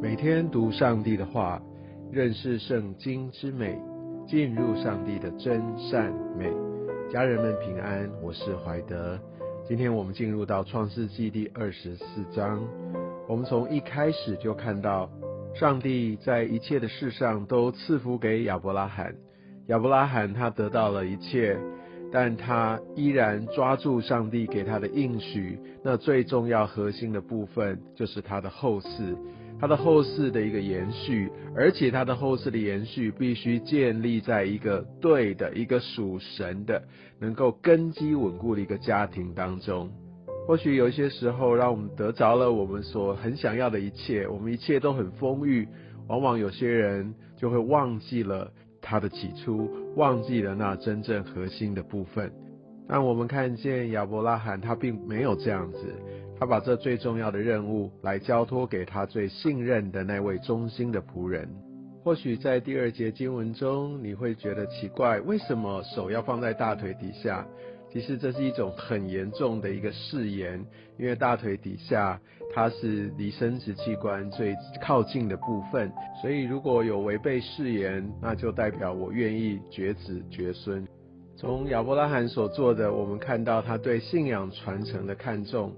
[0.00, 1.60] 每天读上帝的话，
[2.10, 3.78] 认识圣经之美，
[4.26, 6.50] 进入上帝的真善美。
[7.12, 9.20] 家人们平安，我是怀德。
[9.68, 12.66] 今天我们进入到创世纪第二十四章。
[13.28, 15.10] 我们从一开始就看到，
[15.54, 19.14] 上帝在一切的事上都赐福给亚伯拉罕。
[19.66, 21.58] 亚伯拉罕他得到了一切，
[22.10, 25.60] 但他依然抓住上帝给他的应许。
[25.84, 29.14] 那最重要核心的部分就是他的后嗣。
[29.60, 36.82] 他的后世的一个延续，而且他的后世的延续必须建立在一个对的、一个属神的、
[37.20, 39.90] 能够根基稳固的一个家庭当中。
[40.46, 45.68] 或许有一些时候，让我们得着了我们所很想要的一切，我们一切都很丰裕，
[46.08, 52.32] 往往有些人就会忘记了他的起初，忘记了那真正核心的部分。
[52.88, 55.78] 但我们看见亚伯拉罕，他并没有这样子。
[56.40, 61.46] 他把这最重要的任务来交托给他最信任的那位忠心的仆人。
[62.02, 67.46] 或许在第二节经文中，你会觉得奇怪，为什么手要放在大腿底下？
[67.92, 70.64] 其实这是一种很严重的一个誓言，
[70.98, 72.18] 因为大腿底下
[72.54, 80.88] 它是离生殖器官最靠近的部分，所以如果有违背誓言，那就代表我愿意绝子绝孙。
[81.36, 85.74] 从亚伯拉罕所做的，我们看到他对信仰传承的看重。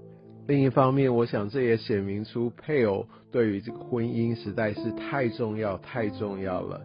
[0.47, 6.81] 另一方面，我想这也显明出配偶对于这个婚姻实在是太重要、太重要了。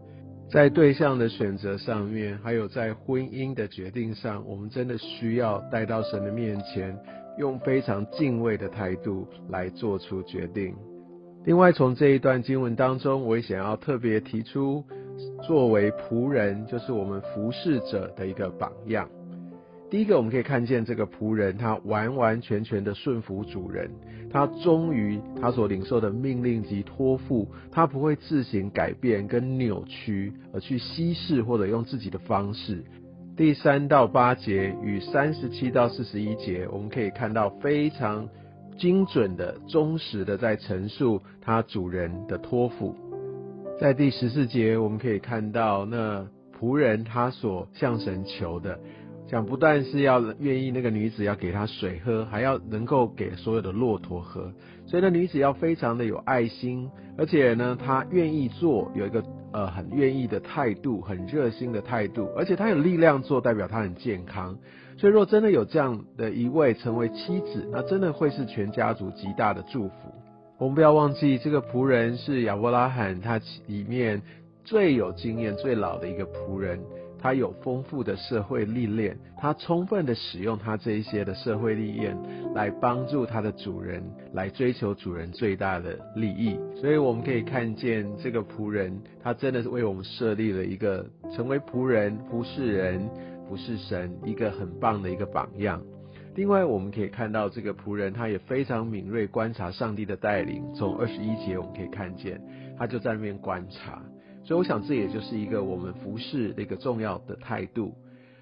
[0.51, 6.97] 在对象的选择上面，还有在婚姻的决定上，我们真的需要带到神的面前，
[7.39, 10.75] 用非常敬畏的态度来做出决定。
[11.45, 14.85] 另外，从这一段经文当中，我也想要特别提出，
[15.43, 19.09] 作为仆人，就是我们服侍者的一个榜样。
[19.91, 23.91] 第一个，我们可以看见这个仆人，他完完全全的顺服主人，
[24.31, 32.85] 他忠于他所领受的命令及托付，他不会自行改变跟扭曲，而去稀释或者用自己的方式。
[33.35, 38.29] 第三到八节与三十七到四十一节，我们可以看到非常
[38.77, 42.95] 精准的、忠实的在陈述他主人的托付。
[43.81, 46.29] 在第十四节，我们可以看到那
[46.61, 48.79] 仆人他所向神求的。
[49.29, 54.51] 讲不但是要愿意那个女子要给他水喝，还要能够给所有的骆驼喝，
[54.87, 59.23] 所以那女子要非常的有爱心，而且呢，她愿意做，有一个
[59.53, 64.57] 呃很愿意的态度，很热心的态度，而且她有力量做，代表她很健康。
[64.97, 69.95] 所以若真的有这样的一位成为妻子，那真的会是全家族极大的祝福。
[70.57, 74.23] 我们不要忘记，这个仆人是亚伯拉罕他里面
[74.65, 76.81] 最有经验、最老的一个仆人。
[77.21, 82.17] 他有丰富的社会历练，他充分的使用他这一些的社会历练
[82.55, 84.03] 来帮助他的主人，
[84.33, 86.59] 来追求主人最大的利益。
[86.81, 93.09] 所以我们可以看见这个仆人，他真的是为我们设立了一个成为仆人、服侍人、
[93.49, 95.83] 服侍神一个很棒的一个榜样。
[96.35, 100.63] 另外，我们可以看到这个仆人，他也非常敏锐观察上帝的带领。
[100.73, 102.41] 从二十一节我们可以看见，
[102.79, 104.01] 他就在那边观察。
[104.49, 107.93] 所以我想，这也就是一个我们服侍的一个重要的态度。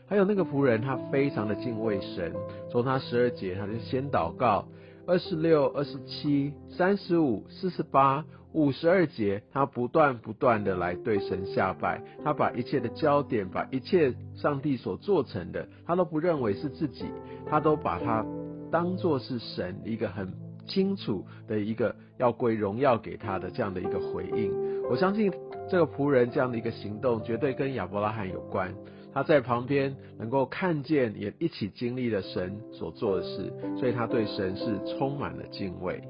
[0.06, 2.32] 还有那个仆人，他非常的敬畏神。
[2.70, 4.64] 从他十二节，他就先祷告；
[5.04, 12.00] 二十六、二十七、三十五、四十八、五十二节，他不断不断的来对神下拜。
[12.22, 17.06] 他把一切的焦点，把一切上帝所做成的，他都不认为是自己，
[17.50, 18.24] 他都把它
[18.70, 20.32] 当做是神一个很
[20.68, 24.75] 清楚的一个要归荣耀给他的这样的一个回应。
[24.90, 25.32] 我相信。
[25.68, 28.72] 这个仆人这样的一个行动，绝对跟亚伯拉罕有关。
[29.12, 36.00] 他在旁边能够看见，也一起经历了神所做的事，所以他对神是充满了敬畏。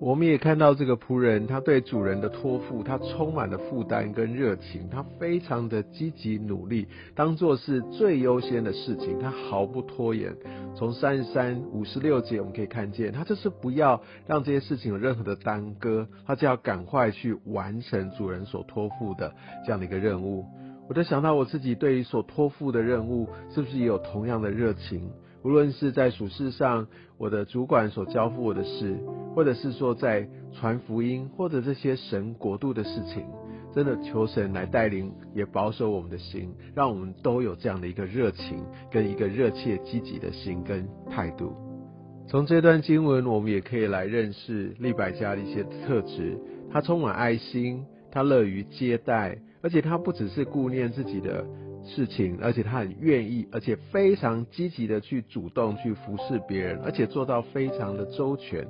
[0.00, 10.32] 我们也看到这个仆人，他对主人的托付，他充满了负担跟热情，他非常的积极努力，当做是最优先的事情，他毫不拖延。
[10.78, 19.34] 从三十三、五十六节，我们可以看见，他就是不要让这些事情有任何的耽搁，他就要赶快去完成主人所托付的
[19.66, 20.46] 这样的一个任务。
[20.88, 25.10] 我在想到我自己对于所托付的任务，是不是也有同样的热情？
[25.42, 26.86] 无论是在属事上，
[27.16, 28.96] 我的主管所交付我的事，
[29.34, 33.24] 或者是说在传福音，或者这些神国度的事情。
[33.74, 41.52] 真的求神来带领，也保守我们的心，让我们都有这样的一个热情，跟一个热切积极的心跟态度。
[42.26, 46.38] 从这段经文，我们也可以来认识利百加的一些特质。
[46.70, 51.46] 他充满爱心，他乐于接待，而且他不只是顾念自己的
[51.82, 58.66] 事情，而且他很愿意，而且非常积极的去主动去服侍别人，而且做到非常的周全。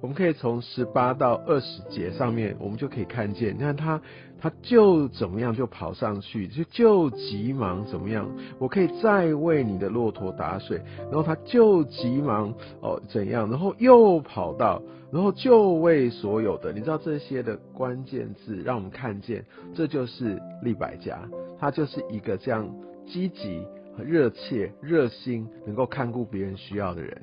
[0.00, 4.00] 我们可以从十八到二十节上面，我们就可以看见，你看他，
[4.40, 8.26] 他就怎么样就跑上去，就就急忙怎么样，
[8.58, 14.82] 我可以再为你的骆驼打水，然后他就急忙哦怎样，然后又跑到，
[15.12, 19.44] 然后就为所有的，你知道这些的关键字，让我们看见，
[19.74, 22.66] 这就是利百家，他就是一个这样
[23.06, 23.62] 积极、
[23.98, 27.22] 热切、热心，能够看顾别人需要的人。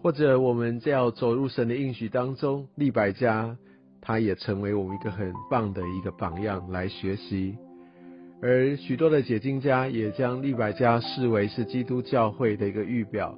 [0.00, 3.56] 或者我们要走入神的应许当中，利百加
[4.00, 7.56] 他也成为我们一个很棒的一个榜样来学习。
[8.40, 13.36] 而许多的解经家也将利百加视为是基督教会的一个预表，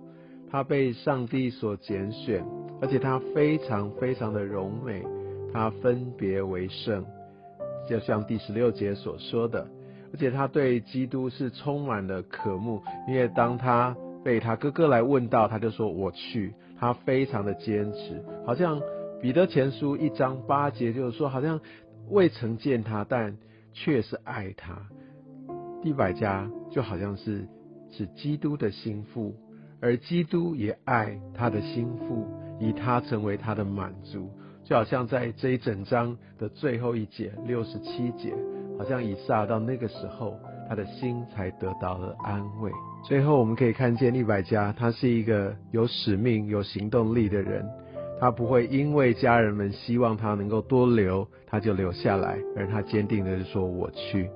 [0.50, 2.44] 他被上帝所拣选，
[2.82, 5.02] 而且他非常非常的柔美，
[5.54, 7.02] 他分别为圣，
[7.88, 9.66] 就像第十六节所说的，
[10.12, 13.96] 而且他对基督是充满了渴慕，因为当他。
[14.24, 16.54] 被他哥哥来问到，他就说我去。
[16.78, 18.80] 他非常的坚持，好像
[19.20, 21.60] 彼得前书一章八节就是说，好像
[22.08, 23.36] 未曾见他，但
[23.74, 24.78] 却是爱他。
[25.82, 27.46] 第百家就好像是
[27.90, 29.34] 是基督的心腹，
[29.78, 32.26] 而基督也爱他的心腹，
[32.58, 34.30] 以他成为他的满足。
[34.64, 38.34] 就好像在这一整章的最后一节六十七节，
[38.78, 42.72] 好像以撒到那个时候，他的心才得到了安慰。
[43.02, 47.66] 最后我们可以看见利百加，他是一个有使命、有行动力的人。
[48.20, 54.28] 他不会因为家人们希望他能够多留，他就留下来，而他坚定的说：“我去。”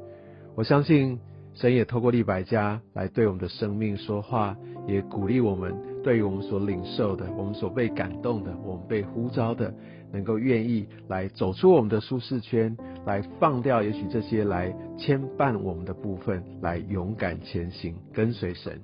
[0.56, 1.20] 我相信
[1.52, 4.56] 神也透过利百加来对我们的生命说话，
[4.88, 9.72] 也鼓励我们，对于我们所领受的、我们所被感动的、我们被呼召的，
[10.14, 12.74] 能够愿意来走出我们的舒适圈。
[13.04, 18.80] 来放掉，也许这些来牵绊我们的部分，来勇敢前行，跟随神。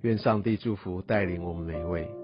[0.00, 2.19] 愿上帝祝福带领我们每一位。